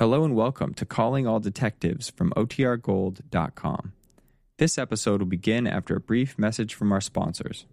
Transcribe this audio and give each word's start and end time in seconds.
Hello 0.00 0.24
and 0.24 0.34
welcome 0.34 0.72
to 0.72 0.86
Calling 0.86 1.26
All 1.26 1.40
Detectives 1.40 2.08
from 2.08 2.30
OTRGold.com. 2.30 3.92
This 4.56 4.78
episode 4.78 5.20
will 5.20 5.28
begin 5.28 5.66
after 5.66 5.94
a 5.94 6.00
brief 6.00 6.38
message 6.38 6.72
from 6.72 6.90
our 6.90 7.02
sponsors. 7.02 7.66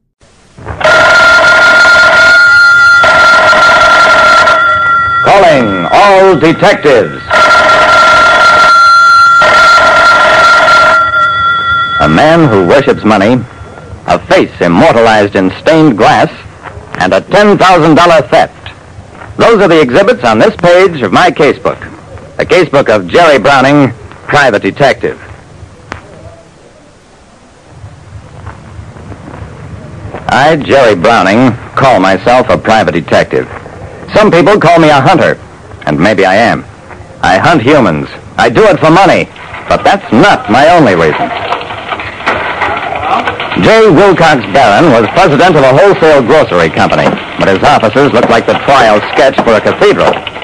Calling 5.23 5.87
all 5.89 6.37
detectives. 6.37 7.23
A 12.01 12.09
man 12.09 12.49
who 12.49 12.67
worships 12.67 13.05
money, 13.05 13.41
a 14.05 14.19
face 14.27 14.51
immortalized 14.59 15.37
in 15.37 15.49
stained 15.61 15.97
glass, 15.97 16.29
and 16.99 17.13
a 17.13 17.21
$10,000 17.21 18.29
theft. 18.29 19.37
Those 19.37 19.61
are 19.61 19.69
the 19.69 19.79
exhibits 19.79 20.25
on 20.25 20.39
this 20.39 20.57
page 20.57 21.01
of 21.03 21.13
my 21.13 21.31
casebook. 21.31 21.96
The 22.37 22.45
casebook 22.45 22.87
of 22.87 23.07
Jerry 23.07 23.39
Browning, 23.39 23.91
private 24.29 24.61
detective. 24.61 25.19
I, 30.29 30.55
Jerry 30.63 30.93
Browning, 30.93 31.57
call 31.73 31.99
myself 31.99 32.49
a 32.49 32.57
private 32.59 32.91
detective. 32.91 33.49
Some 34.13 34.29
people 34.29 34.59
call 34.59 34.77
me 34.77 34.89
a 34.89 35.01
hunter, 35.01 35.41
and 35.87 35.99
maybe 35.99 36.25
I 36.25 36.35
am. 36.35 36.63
I 37.23 37.39
hunt 37.39 37.63
humans. 37.63 38.07
I 38.37 38.49
do 38.49 38.61
it 38.69 38.79
for 38.79 38.91
money, 38.91 39.25
but 39.67 39.81
that's 39.81 40.05
not 40.13 40.51
my 40.51 40.69
only 40.69 40.93
reason. 40.93 41.25
J. 43.65 43.89
Wilcox 43.89 44.45
Barron 44.53 44.93
was 44.93 45.09
president 45.17 45.55
of 45.55 45.63
a 45.63 45.73
wholesale 45.73 46.21
grocery 46.21 46.69
company, 46.69 47.09
but 47.39 47.47
his 47.47 47.63
offices 47.63 48.13
looked 48.13 48.29
like 48.29 48.45
the 48.45 48.61
trial 48.69 49.01
sketch 49.09 49.35
for 49.41 49.57
a 49.57 49.61
cathedral. 49.61 50.36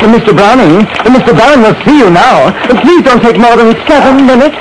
Mr. 0.00 0.34
Browning, 0.34 0.86
Mr. 1.12 1.36
Barron 1.36 1.60
will 1.60 1.74
see 1.84 1.98
you 1.98 2.10
now. 2.10 2.50
Please 2.80 3.02
don't 3.02 3.20
take 3.20 3.38
more 3.38 3.54
than 3.56 3.76
seven 3.86 4.26
minutes. 4.26 4.56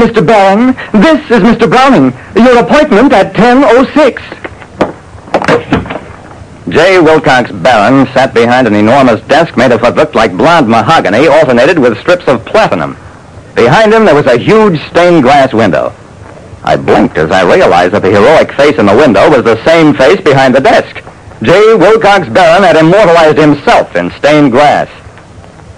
Mr. 0.00 0.24
Barron, 0.24 0.74
this 0.92 1.20
is 1.30 1.42
Mr. 1.42 1.68
Browning. 1.68 2.12
Your 2.36 2.58
appointment 2.60 3.12
at 3.12 3.34
10.06. 3.34 4.22
J. 6.70 7.00
Wilcox 7.00 7.50
Barron 7.50 8.06
sat 8.14 8.32
behind 8.32 8.68
an 8.68 8.74
enormous 8.74 9.20
desk 9.22 9.56
made 9.56 9.72
of 9.72 9.82
what 9.82 9.96
looked 9.96 10.14
like 10.14 10.36
blonde 10.36 10.68
mahogany 10.68 11.26
alternated 11.26 11.78
with 11.78 11.98
strips 11.98 12.28
of 12.28 12.44
platinum. 12.46 12.96
Behind 13.54 13.92
him, 13.92 14.04
there 14.04 14.14
was 14.14 14.26
a 14.26 14.38
huge 14.38 14.80
stained 14.90 15.22
glass 15.22 15.52
window. 15.52 15.92
I 16.62 16.76
blinked 16.76 17.16
as 17.16 17.30
I 17.30 17.42
realized 17.42 17.94
that 17.94 18.02
the 18.02 18.10
heroic 18.10 18.52
face 18.52 18.78
in 18.78 18.86
the 18.86 18.96
window 18.96 19.30
was 19.30 19.44
the 19.44 19.62
same 19.64 19.94
face 19.94 20.20
behind 20.20 20.54
the 20.54 20.60
desk. 20.60 21.02
J. 21.42 21.74
Wilcox 21.74 22.28
Barron 22.28 22.62
had 22.62 22.76
immortalized 22.76 23.38
himself 23.38 23.96
in 23.96 24.10
stained 24.12 24.52
glass. 24.52 24.88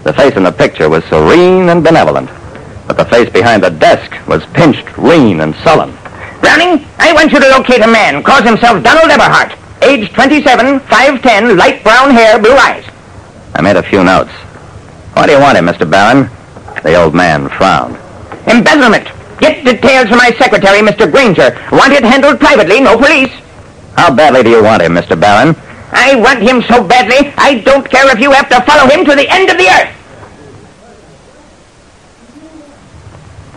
The 0.02 0.12
face 0.12 0.34
in 0.34 0.42
the 0.42 0.50
picture 0.50 0.88
was 0.88 1.04
serene 1.04 1.68
and 1.68 1.84
benevolent, 1.84 2.28
but 2.88 2.96
the 2.96 3.04
face 3.04 3.30
behind 3.30 3.62
the 3.62 3.70
desk 3.70 4.10
was 4.26 4.44
pinched, 4.46 4.98
lean, 4.98 5.40
and 5.40 5.54
sullen. 5.62 5.96
Browning, 6.40 6.84
I 6.98 7.12
want 7.12 7.30
you 7.30 7.38
to 7.38 7.48
locate 7.50 7.82
a 7.82 7.86
man. 7.86 8.24
Calls 8.24 8.42
himself 8.42 8.82
Donald 8.82 9.10
Eberhart. 9.10 9.56
Age 9.82 10.12
27, 10.12 10.80
5'10, 10.80 11.56
light 11.56 11.84
brown 11.84 12.10
hair, 12.10 12.40
blue 12.40 12.54
eyes. 12.54 12.84
I 13.54 13.62
made 13.62 13.76
a 13.76 13.82
few 13.82 14.02
notes. 14.02 14.32
Why 15.14 15.26
do 15.26 15.32
you 15.32 15.40
want 15.40 15.58
him, 15.58 15.66
Mr. 15.66 15.88
Barron? 15.88 16.28
The 16.82 17.00
old 17.00 17.14
man 17.14 17.48
frowned. 17.48 17.96
Embezzlement. 18.46 19.08
Get 19.38 19.64
details 19.64 20.08
from 20.08 20.18
my 20.18 20.30
secretary, 20.38 20.80
Mr. 20.80 21.10
Granger. 21.10 21.58
Want 21.72 21.92
it 21.92 22.04
handled 22.04 22.38
privately, 22.38 22.80
no 22.80 22.96
police. 22.96 23.32
How 23.96 24.14
badly 24.14 24.42
do 24.42 24.50
you 24.50 24.62
want 24.62 24.82
him, 24.82 24.94
Mr. 24.94 25.18
Barron? 25.18 25.56
I 25.92 26.16
want 26.16 26.40
him 26.40 26.62
so 26.62 26.82
badly, 26.82 27.32
I 27.36 27.58
don't 27.60 27.88
care 27.88 28.10
if 28.10 28.18
you 28.18 28.32
have 28.32 28.48
to 28.48 28.60
follow 28.62 28.88
him 28.90 29.04
to 29.04 29.14
the 29.14 29.28
end 29.28 29.50
of 29.50 29.58
the 29.58 29.68
earth. 29.68 29.98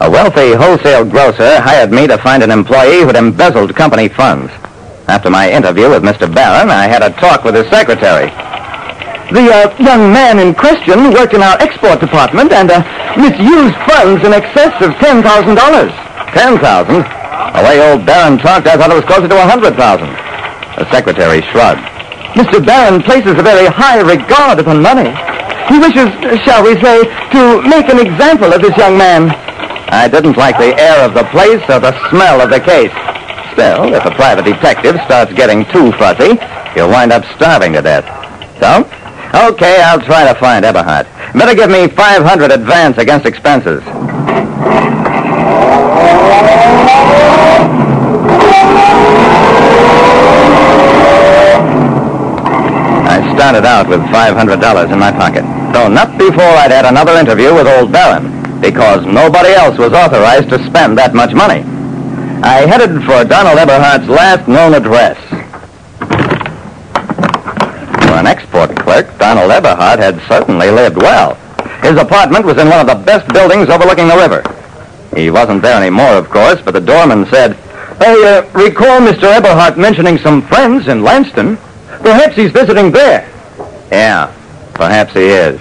A 0.01 0.09
wealthy 0.09 0.53
wholesale 0.53 1.05
grocer 1.05 1.61
hired 1.61 1.91
me 1.91 2.05
to 2.07 2.17
find 2.17 2.43
an 2.43 2.51
employee 2.51 3.01
who'd 3.03 3.15
embezzled 3.15 3.73
company 3.75 4.09
funds. 4.09 4.51
After 5.07 5.29
my 5.29 5.49
interview 5.49 5.89
with 5.89 6.03
Mr. 6.03 6.31
Barron, 6.31 6.69
I 6.69 6.87
had 6.87 7.01
a 7.01 7.11
talk 7.11 7.43
with 7.43 7.55
his 7.55 7.67
secretary. 7.69 8.29
The 9.33 9.41
uh, 9.49 9.73
young 9.81 10.13
man 10.13 10.37
in 10.37 10.53
question 10.53 11.09
worked 11.09 11.33
in 11.33 11.41
our 11.41 11.57
export 11.57 11.99
department 11.99 12.53
and 12.53 12.69
uh, 12.69 12.85
misused 13.17 13.73
funds 13.89 14.21
in 14.21 14.33
excess 14.37 14.73
of 14.85 14.93
$10,000. 15.01 15.25
Ten 16.35 16.59
thousand? 16.59 17.01
The 17.01 17.63
way 17.63 17.79
old 17.81 18.05
Barron 18.05 18.37
talked, 18.37 18.67
I 18.67 18.77
thought 18.77 18.91
it 18.91 18.99
was 18.99 19.07
closer 19.09 19.27
to 19.27 19.37
a 19.39 19.47
hundred 19.47 19.73
thousand. 19.79 20.11
The 20.77 20.85
secretary 20.91 21.41
shrugged. 21.49 21.81
Mr. 22.35 22.59
Barron 22.59 23.01
places 23.01 23.39
a 23.39 23.41
very 23.41 23.65
high 23.65 24.03
regard 24.03 24.59
upon 24.59 24.83
money. 24.83 25.09
He 25.71 25.79
wishes, 25.79 26.11
shall 26.43 26.61
we 26.61 26.75
say, 26.83 27.07
to 27.33 27.63
make 27.65 27.89
an 27.89 27.97
example 27.97 28.53
of 28.53 28.61
this 28.61 28.75
young 28.77 28.97
man. 28.97 29.31
I 29.89 30.07
didn't 30.07 30.37
like 30.37 30.57
the 30.59 30.77
air 30.77 31.01
of 31.01 31.15
the 31.15 31.23
place 31.31 31.63
or 31.71 31.79
the 31.79 31.95
smell 32.11 32.41
of 32.41 32.51
the 32.51 32.59
case. 32.59 32.91
Still, 33.55 33.95
if 33.95 34.03
a 34.05 34.11
private 34.11 34.45
detective 34.45 34.99
starts 35.07 35.31
getting 35.33 35.63
too 35.71 35.95
fussy, 35.95 36.35
he'll 36.75 36.91
wind 36.91 37.11
up 37.11 37.23
starving 37.33 37.73
to 37.73 37.81
death. 37.81 38.05
So, 38.59 38.83
okay, 39.35 39.81
I'll 39.81 40.01
try 40.01 40.31
to 40.31 40.39
find 40.39 40.63
Eberhard. 40.65 41.05
Better 41.33 41.55
give 41.55 41.69
me 41.69 41.87
500 41.87 42.51
advance 42.51 42.97
against 42.97 43.25
expenses. 43.25 43.83
I 53.07 53.33
started 53.35 53.65
out 53.65 53.89
with 53.89 53.99
$500 54.01 54.91
in 54.91 54.99
my 54.99 55.11
pocket, 55.11 55.43
though 55.73 55.89
not 55.89 56.17
before 56.17 56.43
I'd 56.43 56.71
had 56.71 56.85
another 56.85 57.13
interview 57.19 57.53
with 57.53 57.67
old 57.67 57.91
Barron, 57.91 58.61
because 58.61 59.05
nobody 59.05 59.49
else 59.49 59.77
was 59.77 59.93
authorized 59.93 60.49
to 60.49 60.65
spend 60.65 60.97
that 60.97 61.13
much 61.13 61.33
money. 61.33 61.63
I 62.43 62.65
headed 62.65 63.03
for 63.03 63.23
Donald 63.25 63.57
Eberhardt's 63.57 64.07
last 64.07 64.47
known 64.47 64.73
address. 64.73 65.17
For 68.55 68.73
clerk, 68.73 69.17
Donald 69.17 69.51
Eberhardt 69.51 69.99
had 69.99 70.21
certainly 70.29 70.71
lived 70.71 70.95
well. 70.95 71.35
His 71.83 71.97
apartment 71.97 72.45
was 72.45 72.57
in 72.57 72.69
one 72.69 72.79
of 72.79 72.87
the 72.87 72.95
best 72.95 73.27
buildings 73.33 73.67
overlooking 73.67 74.07
the 74.07 74.15
river. 74.15 74.41
He 75.13 75.29
wasn't 75.29 75.61
there 75.61 75.75
anymore, 75.75 76.13
of 76.13 76.29
course, 76.29 76.61
but 76.61 76.73
the 76.73 76.79
doorman 76.79 77.25
said, 77.25 77.57
I 77.99 78.15
uh, 78.23 78.49
recall 78.57 79.01
Mr. 79.01 79.23
Eberhardt 79.23 79.77
mentioning 79.77 80.17
some 80.17 80.41
friends 80.41 80.87
in 80.87 81.03
Lanston. 81.03 81.57
Perhaps 81.99 82.37
he's 82.37 82.51
visiting 82.51 82.91
there. 82.91 83.29
Yeah, 83.91 84.33
perhaps 84.73 85.11
he 85.11 85.23
is. 85.23 85.59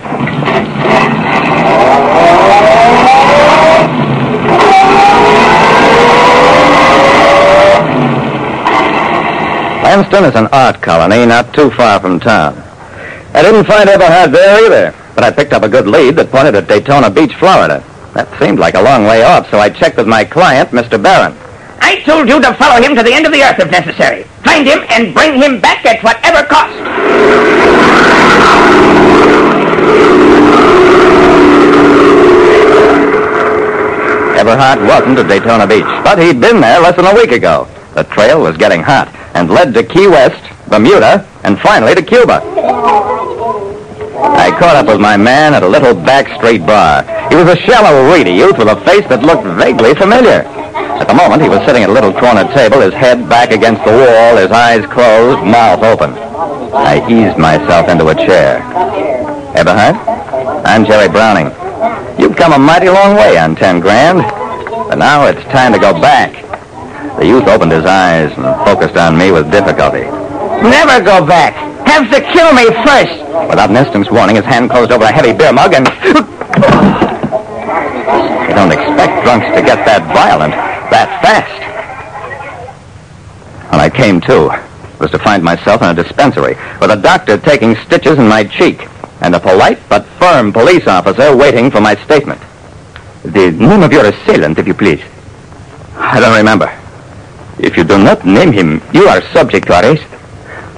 Lanston 9.82 10.25
is 10.26 10.37
an 10.37 10.47
art 10.53 10.81
colony 10.81 11.26
not 11.26 11.53
too 11.53 11.72
far 11.72 11.99
from 11.99 12.21
town. 12.21 12.55
I 13.34 13.43
didn't 13.43 13.65
find 13.65 13.89
Eberhard 13.89 14.31
there 14.31 14.65
either, 14.65 14.97
but 15.17 15.25
I 15.25 15.33
picked 15.33 15.53
up 15.53 15.65
a 15.65 15.69
good 15.69 15.89
lead 15.89 16.15
that 16.17 16.31
pointed 16.31 16.55
at 16.55 16.69
Daytona 16.69 17.11
Beach, 17.11 17.34
Florida. 17.34 17.83
That 18.15 18.31
seemed 18.39 18.61
like 18.61 18.75
a 18.75 18.81
long 18.81 19.03
way 19.03 19.25
off, 19.25 19.50
so 19.50 19.59
I 19.59 19.71
checked 19.71 19.97
with 19.97 20.06
my 20.06 20.25
client, 20.25 20.71
Mr. 20.71 21.03
Barron. 21.03 21.37
I 21.81 22.00
told 22.06 22.28
you 22.28 22.41
to 22.41 22.55
follow 22.55 22.81
him 22.81 22.94
to 22.94 23.03
the 23.03 23.12
end 23.12 23.27
of 23.27 23.33
the 23.33 23.43
earth 23.43 23.59
if 23.59 23.73
necessary. 23.73 24.23
Find 24.47 24.65
him 24.65 24.87
and 24.89 25.12
bring 25.12 25.34
him 25.34 25.61
back 25.61 25.84
at 25.84 26.00
whatever 26.05 26.47
cost. 26.47 26.78
Eberhard 34.39 34.87
wasn't 34.87 35.19
at 35.19 35.26
Daytona 35.26 35.67
Beach, 35.67 35.82
but 36.05 36.20
he'd 36.20 36.41
been 36.41 36.61
there 36.61 36.81
less 36.81 36.94
than 36.94 37.06
a 37.06 37.14
week 37.14 37.32
ago. 37.32 37.67
The 37.94 38.05
trail 38.05 38.41
was 38.41 38.56
getting 38.56 38.82
hot 38.82 39.12
and 39.35 39.50
led 39.50 39.75
to 39.75 39.82
Key 39.82 40.06
West, 40.06 40.54
Bermuda, 40.69 41.26
and 41.44 41.58
finally 41.61 41.94
to 41.94 42.02
Cuba. 42.02 42.40
I 44.34 44.50
caught 44.58 44.76
up 44.76 44.87
with 44.87 45.00
my 45.00 45.16
man 45.16 45.55
at 45.55 45.62
a 45.62 45.69
little 45.69 45.94
back 45.94 46.28
street 46.37 46.66
bar. 46.66 47.02
He 47.28 47.37
was 47.37 47.49
a 47.49 47.56
shallow, 47.56 48.12
reedy 48.12 48.32
youth 48.32 48.58
with 48.58 48.69
a 48.69 48.81
face 48.84 49.06
that 49.08 49.22
looked 49.22 49.44
vaguely 49.58 49.94
familiar. 49.94 50.43
At 50.94 51.08
the 51.08 51.14
moment, 51.14 51.43
he 51.43 51.49
was 51.49 51.64
sitting 51.66 51.82
at 51.82 51.90
a 51.90 51.93
little 51.93 52.12
corner 52.12 52.44
table, 52.55 52.81
his 52.81 52.94
head 52.94 53.28
back 53.28 53.50
against 53.50 53.84
the 53.84 53.93
wall, 53.93 54.37
his 54.37 54.50
eyes 54.50 54.87
closed, 54.87 55.44
mouth 55.44 55.82
open. 55.82 56.14
I 56.75 56.99
eased 57.06 57.38
myself 57.38 57.88
into 57.88 58.08
a 58.08 58.14
chair. 58.14 58.58
Eberhard? 59.55 59.96
I'm 60.64 60.84
Jerry 60.84 61.08
Browning. 61.08 61.52
You've 62.19 62.37
come 62.37 62.52
a 62.52 62.58
mighty 62.58 62.88
long 62.88 63.16
way 63.16 63.38
on 63.38 63.55
ten 63.55 63.81
grand, 63.81 64.22
but 64.88 64.96
now 64.96 65.26
it's 65.26 65.43
time 65.50 65.72
to 65.72 65.78
go 65.78 65.93
back. 65.93 66.32
The 67.19 67.26
youth 67.26 67.46
opened 67.46 67.72
his 67.72 67.84
eyes 67.84 68.32
and 68.37 68.44
focused 68.66 68.96
on 68.96 69.16
me 69.16 69.31
with 69.31 69.50
difficulty. 69.50 70.05
Never 70.64 71.05
go 71.05 71.25
back. 71.26 71.52
Have 71.87 72.11
to 72.11 72.20
kill 72.32 72.52
me 72.55 72.64
first. 72.88 73.20
Without 73.50 73.69
an 73.69 73.76
instant's 73.76 74.11
warning, 74.11 74.37
his 74.37 74.44
hand 74.46 74.70
closed 74.70 74.90
over 74.90 75.05
a 75.05 75.12
heavy 75.12 75.37
beer 75.37 75.52
mug 75.52 75.75
and... 75.75 75.87
You 78.49 78.55
don't 78.55 78.72
expect 78.72 79.25
drunks 79.25 79.46
to 79.56 79.62
get 79.62 79.84
that 79.84 80.02
violent, 80.14 80.55
that 80.90 81.20
fast. 81.20 81.61
When 83.70 83.81
I 83.81 83.90
came 83.90 84.20
to, 84.22 84.49
was 84.99 85.11
to 85.11 85.19
find 85.19 85.43
myself 85.43 85.82
in 85.82 85.88
a 85.88 85.94
dispensary 85.94 86.55
with 86.81 86.90
a 86.90 86.96
doctor 86.96 87.37
taking 87.37 87.76
stitches 87.84 88.19
in 88.19 88.26
my 88.26 88.44
cheek 88.44 88.88
and 89.20 89.34
a 89.34 89.40
polite 89.40 89.81
but 89.90 90.06
firm 90.19 90.52
police 90.52 90.87
officer 90.87 91.37
waiting 91.37 91.70
for 91.70 91.81
my 91.81 91.94
statement. 92.05 92.40
The 93.22 93.50
name 93.50 93.82
of 93.82 93.93
your 93.93 94.06
assailant, 94.06 94.58
if 94.58 94.66
you 94.66 94.75
please. 94.75 95.02
I 95.96 96.20
don't 96.20 96.37
remember. 96.37 96.72
If 97.58 97.76
you 97.76 97.84
do 97.84 97.99
not 97.99 98.25
name 98.25 98.52
him, 98.52 98.81
you 98.93 99.06
are 99.08 99.20
subject 99.32 99.66
to 99.66 99.81
arrest. 99.81 100.13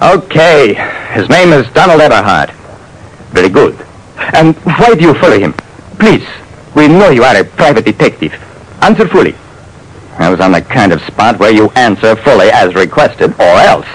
Okay. 0.02 0.74
His 1.14 1.28
name 1.30 1.52
is 1.54 1.66
Donald 1.72 2.02
Eberhard. 2.02 2.50
Very 3.30 3.48
good. 3.48 3.74
And 4.34 4.54
why 4.56 4.94
do 4.94 5.00
you 5.00 5.14
follow 5.14 5.38
him? 5.38 5.54
Please. 5.98 6.26
We 6.74 6.88
know 6.88 7.08
you 7.08 7.24
are 7.24 7.36
a 7.36 7.44
private 7.44 7.86
detective. 7.86 8.34
Answer 8.82 9.08
fully. 9.08 9.34
I 10.18 10.28
was 10.28 10.40
on 10.40 10.52
the 10.52 10.60
kind 10.60 10.92
of 10.92 11.00
spot 11.02 11.38
where 11.38 11.50
you 11.50 11.70
answer 11.70 12.14
fully 12.16 12.50
as 12.50 12.74
requested, 12.74 13.32
or 13.40 13.56
else. 13.60 13.86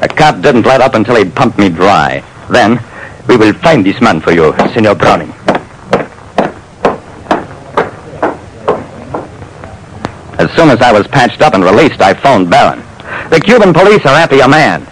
A 0.00 0.08
cop 0.08 0.40
didn't 0.40 0.64
let 0.64 0.80
up 0.80 0.94
until 0.94 1.16
he'd 1.16 1.34
pumped 1.34 1.58
me 1.58 1.68
dry. 1.68 2.24
Then, 2.50 2.82
we 3.28 3.36
will 3.36 3.52
find 3.52 3.84
this 3.84 4.00
man 4.00 4.20
for 4.20 4.32
you, 4.32 4.54
Senor 4.72 4.94
Browning. 4.94 5.32
As 10.38 10.50
soon 10.56 10.70
as 10.70 10.80
I 10.80 10.92
was 10.92 11.06
patched 11.08 11.42
up 11.42 11.52
and 11.52 11.62
released, 11.62 12.00
I 12.00 12.14
phoned 12.14 12.48
Barron. 12.48 12.82
The 13.28 13.40
Cuban 13.40 13.74
police 13.74 14.04
are 14.06 14.16
after 14.16 14.36
your 14.36 14.48
man. 14.48 14.86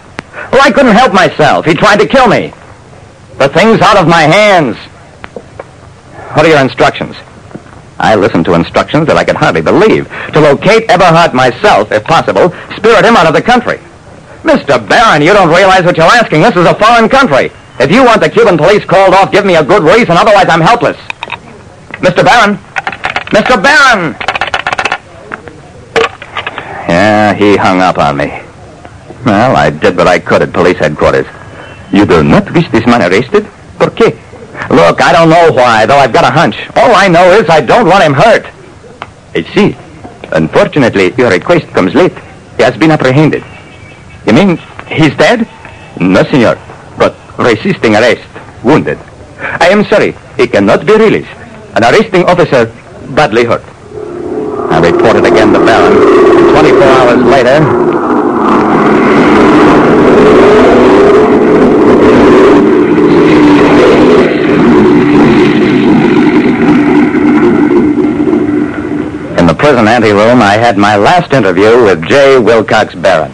I 0.61 0.71
couldn't 0.71 0.93
help 0.95 1.11
myself. 1.11 1.65
He 1.65 1.73
tried 1.73 1.99
to 1.99 2.07
kill 2.07 2.27
me. 2.27 2.53
The 3.37 3.49
thing's 3.49 3.81
out 3.81 3.97
of 3.97 4.07
my 4.07 4.21
hands. 4.21 4.77
What 6.37 6.45
are 6.45 6.49
your 6.49 6.61
instructions? 6.61 7.15
I 7.97 8.15
listened 8.15 8.45
to 8.45 8.53
instructions 8.53 9.07
that 9.07 9.17
I 9.17 9.23
could 9.23 9.35
hardly 9.35 9.61
believe. 9.61 10.07
To 10.33 10.39
locate 10.39 10.89
Eberhard 10.89 11.33
myself, 11.33 11.91
if 11.91 12.03
possible, 12.03 12.53
spirit 12.77 13.05
him 13.05 13.15
out 13.17 13.25
of 13.25 13.33
the 13.33 13.41
country. 13.41 13.77
Mr. 14.43 14.77
Barron, 14.87 15.21
you 15.21 15.33
don't 15.33 15.49
realize 15.49 15.83
what 15.83 15.97
you're 15.97 16.05
asking. 16.05 16.41
This 16.41 16.55
is 16.55 16.65
a 16.65 16.75
foreign 16.75 17.09
country. 17.09 17.51
If 17.79 17.91
you 17.91 18.03
want 18.03 18.21
the 18.21 18.29
Cuban 18.29 18.57
police 18.57 18.85
called 18.85 19.13
off, 19.13 19.31
give 19.31 19.45
me 19.45 19.55
a 19.55 19.63
good 19.63 19.81
reason. 19.81 20.17
Otherwise, 20.17 20.45
I'm 20.47 20.61
helpless. 20.61 20.97
Mr. 22.05 22.23
Barron! 22.23 22.57
Mr. 23.33 23.61
Barron! 23.61 24.13
Yeah, 26.89 27.33
he 27.33 27.57
hung 27.57 27.81
up 27.81 27.97
on 27.97 28.17
me. 28.17 28.50
Well, 29.25 29.55
I 29.55 29.69
did 29.69 29.97
what 29.97 30.07
I 30.07 30.19
could 30.19 30.41
at 30.41 30.53
police 30.53 30.77
headquarters. 30.77 31.27
You 31.91 32.05
do 32.05 32.23
not 32.23 32.51
wish 32.51 32.69
this 32.71 32.85
man 32.85 33.01
arrested? 33.01 33.45
Por 33.77 33.91
qué? 33.91 34.17
Look, 34.69 35.01
I 35.01 35.11
don't 35.11 35.29
know 35.29 35.51
why, 35.51 35.85
though 35.85 35.97
I've 35.97 36.13
got 36.13 36.23
a 36.23 36.31
hunch. 36.31 36.55
All 36.75 36.95
I 36.95 37.07
know 37.07 37.31
is 37.31 37.49
I 37.49 37.61
don't 37.61 37.87
want 37.87 38.03
him 38.03 38.13
hurt. 38.13 38.45
I 39.35 39.43
see. 39.53 39.75
Unfortunately, 40.31 41.13
your 41.17 41.29
request 41.29 41.67
comes 41.67 41.93
late. 41.93 42.13
He 42.57 42.63
has 42.63 42.77
been 42.77 42.91
apprehended. 42.91 43.43
You 44.25 44.33
mean 44.33 44.57
he's 44.87 45.15
dead? 45.17 45.47
No, 45.99 46.23
senor. 46.23 46.57
But 46.97 47.15
resisting 47.37 47.95
arrest. 47.95 48.27
Wounded. 48.63 48.97
I 49.39 49.69
am 49.69 49.83
sorry. 49.85 50.15
He 50.37 50.47
cannot 50.47 50.85
be 50.85 50.93
released. 50.93 51.31
An 51.75 51.83
arresting 51.83 52.23
officer 52.25 52.65
badly 53.15 53.45
hurt. 53.45 53.63
I 54.71 54.79
reported 54.79 55.25
again 55.25 55.51
to 55.53 55.59
Barron. 55.59 55.95
24 56.51 56.83
hours 56.83 57.23
later, 57.25 57.57
In 69.37 69.47
the 69.47 69.55
prison 69.55 69.87
anteroom, 69.87 70.41
I 70.41 70.57
had 70.57 70.77
my 70.77 70.95
last 70.95 71.33
interview 71.33 71.83
with 71.83 72.05
J. 72.07 72.37
Wilcox 72.37 72.93
Barron. 72.95 73.31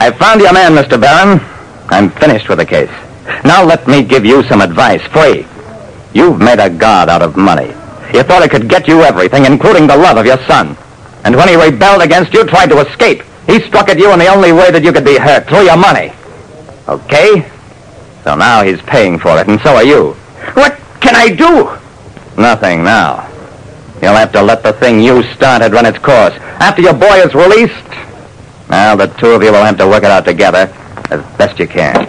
I 0.00 0.10
found 0.10 0.40
your 0.40 0.52
man, 0.52 0.72
Mr. 0.72 1.00
Barron. 1.00 1.40
I'm 1.90 2.10
finished 2.10 2.48
with 2.48 2.58
the 2.58 2.66
case. 2.66 2.90
Now 3.44 3.64
let 3.64 3.86
me 3.86 4.02
give 4.02 4.24
you 4.24 4.42
some 4.44 4.60
advice, 4.60 5.02
free. 5.08 5.46
You've 6.12 6.40
made 6.40 6.58
a 6.58 6.70
god 6.70 7.08
out 7.08 7.22
of 7.22 7.36
money. 7.36 7.68
You 8.12 8.22
thought 8.24 8.42
it 8.42 8.50
could 8.50 8.68
get 8.68 8.88
you 8.88 9.02
everything, 9.02 9.44
including 9.44 9.86
the 9.86 9.96
love 9.96 10.16
of 10.16 10.26
your 10.26 10.38
son. 10.46 10.76
And 11.24 11.36
when 11.36 11.48
he 11.48 11.54
rebelled 11.54 12.02
against 12.02 12.32
you, 12.32 12.44
tried 12.44 12.70
to 12.70 12.80
escape, 12.80 13.22
he 13.50 13.60
struck 13.66 13.88
at 13.88 13.98
you 13.98 14.12
in 14.12 14.18
the 14.18 14.28
only 14.28 14.52
way 14.52 14.70
that 14.70 14.84
you 14.84 14.92
could 14.92 15.04
be 15.04 15.18
hurt, 15.18 15.48
through 15.48 15.64
your 15.64 15.76
money. 15.76 16.12
Okay? 16.88 17.50
So 18.22 18.36
now 18.36 18.62
he's 18.62 18.80
paying 18.82 19.18
for 19.18 19.38
it, 19.40 19.48
and 19.48 19.60
so 19.60 19.74
are 19.74 19.84
you. 19.84 20.12
What 20.54 20.78
can 21.00 21.16
I 21.16 21.28
do? 21.34 21.76
Nothing 22.40 22.84
now. 22.84 23.26
You'll 24.00 24.14
have 24.14 24.32
to 24.32 24.42
let 24.42 24.62
the 24.62 24.72
thing 24.72 25.00
you 25.00 25.22
started 25.34 25.72
run 25.72 25.84
its 25.84 25.98
course. 25.98 26.34
After 26.60 26.80
your 26.80 26.94
boy 26.94 27.16
is 27.20 27.34
released, 27.34 27.90
now 28.70 28.94
the 28.94 29.08
two 29.18 29.28
of 29.28 29.42
you 29.42 29.50
will 29.50 29.64
have 29.64 29.78
to 29.78 29.86
work 29.86 30.04
it 30.04 30.10
out 30.10 30.24
together 30.24 30.72
as 31.10 31.20
best 31.36 31.58
you 31.58 31.66
can. 31.66 32.08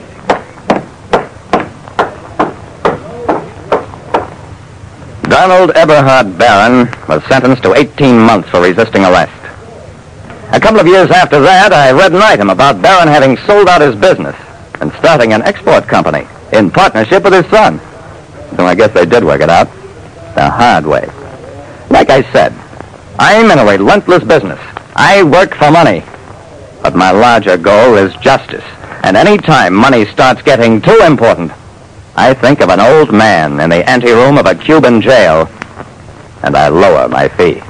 Donald 5.23 5.71
Eberhard 5.75 6.38
Barron 6.38 6.88
was 7.07 7.23
sentenced 7.25 7.63
to 7.63 7.73
18 7.73 8.19
months 8.19 8.49
for 8.49 8.61
resisting 8.61 9.03
arrest. 9.03 9.40
A 10.53 10.59
couple 10.59 10.81
of 10.81 10.88
years 10.88 11.09
after 11.12 11.39
that, 11.39 11.71
I 11.71 11.92
read 11.92 12.12
an 12.12 12.21
item 12.21 12.50
about 12.50 12.81
Barron 12.81 13.07
having 13.07 13.38
sold 13.38 13.69
out 13.69 13.80
his 13.80 13.95
business 13.95 14.36
and 14.81 14.92
starting 15.00 15.31
an 15.31 15.42
export 15.44 15.88
company 15.88 16.27
in 16.51 16.69
partnership 16.69 17.24
with 17.24 17.31
his 17.31 17.45
son. 17.48 17.80
So 18.57 18.65
I 18.65 18.75
guess 18.75 18.94
they 18.94 19.06
did 19.06 19.24
work 19.24 19.39
it 19.39 19.50
out 19.50 19.71
the 20.36 20.50
hard 20.50 20.86
way. 20.86 21.07
Like 21.89 22.09
I 22.09 22.21
said, 22.33 22.51
I'm 23.18 23.50
in 23.50 23.59
a 23.59 23.65
relentless 23.65 24.25
business. 24.25 24.59
I 24.95 25.24
work 25.24 25.56
for 25.56 25.71
money. 25.71 26.03
But 26.83 26.98
my 26.98 27.12
larger 27.12 27.56
goal 27.56 27.95
is 27.95 28.13
justice. 28.18 28.65
And 29.03 29.15
any 29.15 29.38
time 29.38 29.74
money 29.74 30.06
starts 30.06 30.42
getting 30.42 30.81
too 30.81 31.00
important, 31.06 31.53
I 32.18 32.33
think 32.33 32.59
of 32.59 32.69
an 32.69 32.81
old 32.81 33.13
man 33.13 33.62
in 33.62 33.69
the 33.69 33.89
anteroom 33.89 34.38
of 34.38 34.45
a 34.45 34.56
Cuban 34.56 35.01
jail, 35.01 35.50
and 36.44 36.57
I 36.57 36.68
lower 36.68 37.07
my 37.07 37.30
fee. 37.30 37.62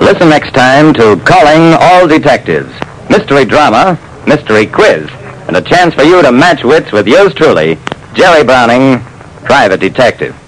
Listen 0.00 0.30
next 0.30 0.52
time 0.52 0.94
to 0.94 1.20
Calling 1.24 1.74
All 1.80 2.08
Detectives. 2.08 2.72
Mystery 3.10 3.44
drama, 3.44 3.98
mystery 4.26 4.66
quiz, 4.66 5.08
and 5.48 5.56
a 5.56 5.60
chance 5.60 5.94
for 5.94 6.02
you 6.02 6.22
to 6.22 6.32
match 6.32 6.64
wits 6.64 6.92
with 6.92 7.06
yours 7.06 7.34
truly, 7.34 7.78
Jerry 8.14 8.42
Browning, 8.42 9.00
private 9.44 9.80
detective. 9.80 10.47